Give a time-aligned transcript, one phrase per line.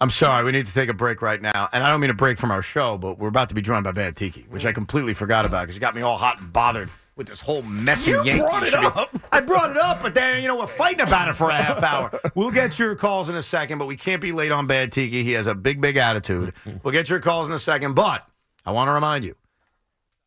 [0.00, 1.68] I'm sorry, we need to take a break right now.
[1.72, 3.84] And I don't mean a break from our show, but we're about to be joined
[3.84, 6.52] by Bad Tiki, which I completely forgot about because you got me all hot and
[6.52, 8.42] bothered with this whole Mets and Yankees.
[8.42, 9.16] brought it up.
[9.32, 11.82] I brought it up, but then, you know, we're fighting about it for a half
[11.82, 12.20] hour.
[12.34, 15.22] We'll get your calls in a second, but we can't be late on Bad Tiki.
[15.22, 16.52] He has a big, big attitude.
[16.82, 18.26] We'll get your calls in a second, but
[18.66, 19.34] I want to remind you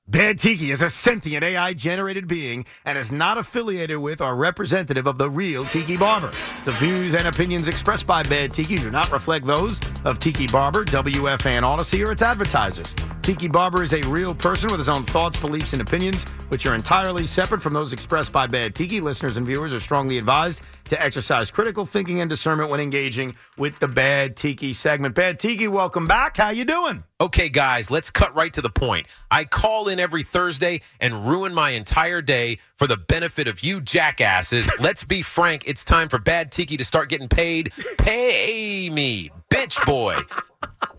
[0.10, 5.06] Bad Tiki is a sentient AI generated being and is not affiliated with or representative
[5.06, 6.32] of the real Tiki Barber.
[6.66, 10.84] The views and opinions expressed by Bad Tiki do not reflect those of Tiki Barber,
[10.84, 12.92] WFAN Audacy, or its advertisers.
[13.22, 16.74] Tiki Barber is a real person with his own thoughts, beliefs, and opinions, which are
[16.74, 19.02] entirely separate from those expressed by Bad Tiki.
[19.02, 23.80] Listeners and viewers are strongly advised to exercise critical thinking and discernment when engaging with
[23.80, 25.16] the Bad Tiki segment.
[25.16, 26.38] Bad Tiki, welcome back.
[26.38, 27.04] How you doing?
[27.22, 29.08] Okay, guys, let's cut right to the point.
[29.30, 33.82] I call in every Thursday and ruin my entire day for the benefit of you
[33.82, 34.70] jackasses.
[34.80, 37.72] let's be frank, it's time for Bad Tiki to start getting paid.
[37.98, 40.18] Pay me, bitch boy.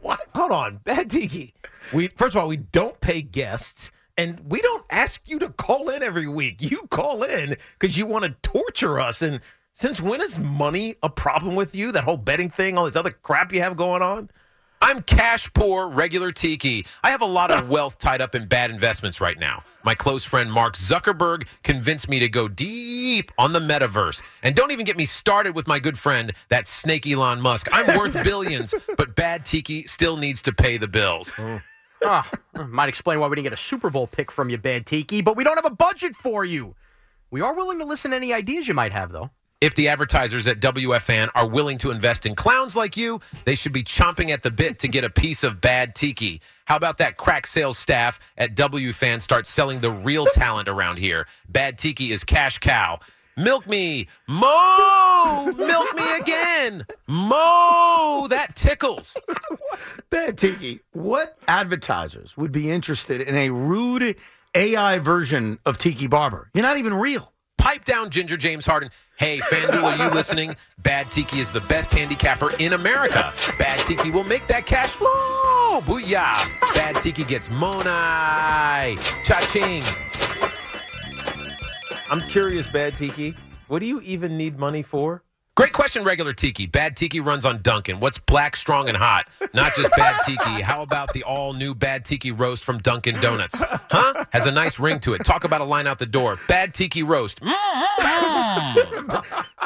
[0.02, 0.20] What?
[0.34, 1.54] Hold on, Bad Tiki.
[1.92, 5.88] We first of all, we don't pay guests, and we don't ask you to call
[5.88, 6.62] in every week.
[6.62, 9.22] You call in because you want to torture us.
[9.22, 9.40] And
[9.74, 11.92] since when is money a problem with you?
[11.92, 14.30] That whole betting thing, all this other crap you have going on.
[14.82, 16.86] I'm cash poor, regular Tiki.
[17.04, 19.62] I have a lot of wealth tied up in bad investments right now.
[19.84, 24.22] My close friend Mark Zuckerberg convinced me to go deep on the metaverse.
[24.42, 27.68] And don't even get me started with my good friend, that snake Elon Musk.
[27.72, 31.32] I'm worth billions, but bad Tiki still needs to pay the bills.
[32.02, 32.26] Ah,
[32.68, 35.36] might explain why we didn't get a Super Bowl pick from you, Bad Tiki, but
[35.36, 36.74] we don't have a budget for you.
[37.30, 39.30] We are willing to listen to any ideas you might have, though.
[39.60, 43.72] If the advertisers at WFAN are willing to invest in clowns like you, they should
[43.72, 46.40] be chomping at the bit to get a piece of bad tiki.
[46.64, 51.26] How about that crack sales staff at WFAN start selling the real talent around here?
[51.46, 53.00] Bad tiki is cash cow.
[53.36, 58.26] Milk me, mo, milk me again, mo.
[58.30, 59.14] That tickles.
[60.10, 64.16] Bad Tiki, what advertisers would be interested in a rude
[64.54, 66.50] AI version of Tiki Barber?
[66.54, 67.32] You're not even real.
[67.60, 68.90] Pipe down, Ginger James Harden.
[69.18, 70.54] Hey, FanDuel, are you listening?
[70.78, 73.34] Bad Tiki is the best handicapper in America.
[73.58, 75.82] Bad Tiki will make that cash flow.
[75.82, 76.34] Booyah.
[76.74, 78.96] Bad Tiki gets Monai.
[79.26, 79.82] Cha-ching.
[82.10, 83.34] I'm curious, Bad Tiki.
[83.68, 85.22] What do you even need money for?
[85.56, 86.66] Great question, regular Tiki.
[86.66, 87.98] Bad Tiki runs on Dunkin'.
[88.00, 89.28] What's black, strong, and hot?
[89.52, 90.62] Not just Bad Tiki.
[90.62, 93.56] How about the all new Bad Tiki roast from Dunkin' Donuts?
[93.60, 94.24] Huh?
[94.30, 95.24] Has a nice ring to it.
[95.24, 96.38] Talk about a line out the door.
[96.46, 97.40] Bad Tiki roast.
[97.40, 99.08] Mm-hmm.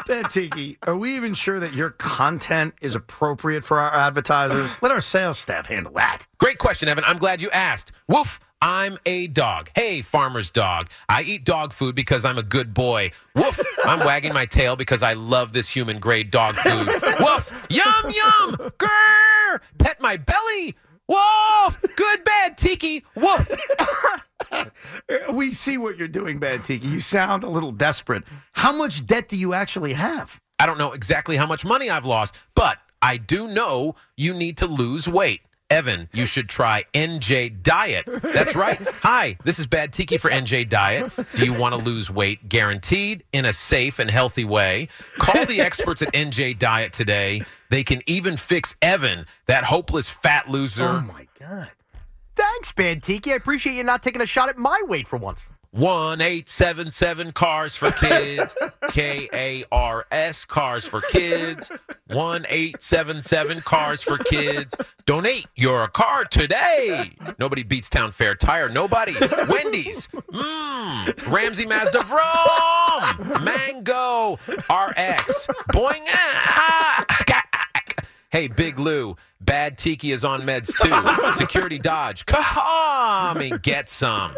[0.07, 4.77] Bad Tiki, are we even sure that your content is appropriate for our advertisers?
[4.81, 6.25] Let our sales staff handle that.
[6.39, 7.03] Great question, Evan.
[7.05, 7.91] I'm glad you asked.
[8.09, 8.39] Woof.
[8.61, 9.69] I'm a dog.
[9.75, 10.89] Hey, farmer's dog.
[11.07, 13.11] I eat dog food because I'm a good boy.
[13.35, 13.59] Woof.
[13.83, 16.87] I'm wagging my tail because I love this human grade dog food.
[17.19, 17.67] Woof.
[17.69, 18.71] Yum, yum.
[18.77, 19.59] Grrr.
[19.77, 20.75] Pet my belly.
[21.07, 21.81] Woof.
[21.95, 23.03] Good, bad, tiki.
[23.15, 23.49] Woof.
[25.31, 26.87] We see what you're doing, Bad Tiki.
[26.87, 28.23] You sound a little desperate.
[28.53, 30.39] How much debt do you actually have?
[30.59, 34.57] I don't know exactly how much money I've lost, but I do know you need
[34.57, 35.41] to lose weight.
[35.69, 38.05] Evan, you should try NJ Diet.
[38.05, 38.79] That's right.
[39.01, 41.11] Hi, this is Bad Tiki for NJ Diet.
[41.35, 44.89] Do you want to lose weight guaranteed in a safe and healthy way?
[45.17, 47.43] Call the experts at NJ Diet today.
[47.69, 50.87] They can even fix Evan, that hopeless fat loser.
[50.87, 51.71] Oh, my God.
[52.35, 53.31] Thanks, Bad Tiki.
[53.31, 55.49] I appreciate you not taking a shot at my weight for once.
[55.71, 58.55] One eight seven seven cars for kids.
[58.91, 61.69] K A R S cars for kids.
[62.07, 64.75] One eight seven seven cars for kids.
[65.07, 67.13] Donate your car today.
[67.39, 68.69] Nobody beats Town Fair Tire.
[68.69, 69.13] Nobody.
[69.49, 70.07] Wendy's.
[70.31, 71.31] Mmm.
[71.31, 73.43] Ramsey Mazda Vroom.
[73.43, 74.33] Mango
[74.69, 75.47] RX.
[75.73, 76.05] Boing.
[78.31, 79.15] Hey, Big Lou.
[79.39, 81.33] Bad Tiki is on meds too.
[81.37, 82.25] Security Dodge.
[82.25, 84.35] Come and get some.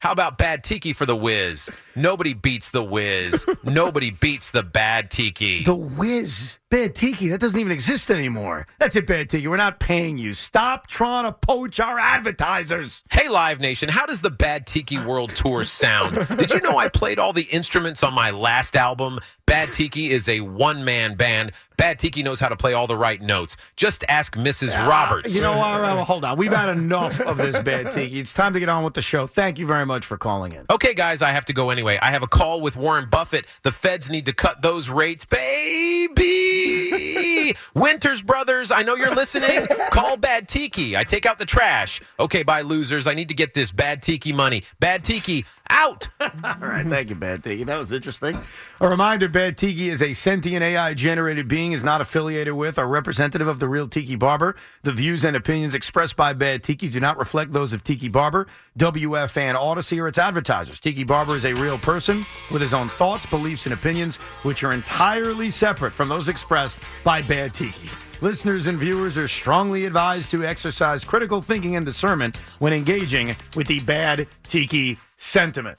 [0.00, 1.70] How about Bad Tiki for the Wiz?
[1.98, 3.44] Nobody beats the Wiz.
[3.64, 5.64] Nobody beats the Bad Tiki.
[5.64, 8.68] The Wiz, Bad Tiki, that doesn't even exist anymore.
[8.78, 9.48] That's it, Bad Tiki.
[9.48, 10.32] We're not paying you.
[10.32, 13.02] Stop trying to poach our advertisers.
[13.10, 16.28] Hey, Live Nation, how does the Bad Tiki World Tour sound?
[16.38, 19.18] Did you know I played all the instruments on my last album?
[19.44, 21.52] Bad Tiki is a one man band.
[21.78, 23.56] Bad Tiki knows how to play all the right notes.
[23.76, 24.72] Just ask Mrs.
[24.76, 25.34] Ah, Roberts.
[25.34, 25.66] You know what?
[25.66, 26.36] All right, hold on.
[26.36, 28.20] We've had enough of this Bad Tiki.
[28.20, 29.26] It's time to get on with the show.
[29.26, 30.66] Thank you very much for calling in.
[30.70, 31.87] Okay, guys, I have to go anyway.
[31.96, 33.46] I have a call with Warren Buffett.
[33.62, 36.18] The feds need to cut those rates, baby.
[37.74, 39.66] Winters Brothers, I know you're listening.
[39.90, 40.96] Call Bad Tiki.
[40.96, 42.00] I take out the trash.
[42.18, 43.06] Okay, bye, losers.
[43.06, 44.64] I need to get this Bad Tiki money.
[44.80, 46.08] Bad Tiki, out.
[46.20, 47.64] All right, thank you, Bad Tiki.
[47.64, 48.40] That was interesting.
[48.80, 52.86] A reminder Bad Tiki is a sentient AI generated being, is not affiliated with or
[52.86, 54.56] representative of the real Tiki Barber.
[54.82, 58.46] The views and opinions expressed by Bad Tiki do not reflect those of Tiki Barber,
[58.78, 60.80] WFAN Audacy, or its advertisers.
[60.80, 64.72] Tiki Barber is a real person with his own thoughts, beliefs, and opinions, which are
[64.72, 67.88] entirely separate from those expressed by Bad Tiki.
[68.20, 73.68] Listeners and viewers are strongly advised to exercise critical thinking and discernment when engaging with
[73.68, 75.78] the Bad Tiki sentiment.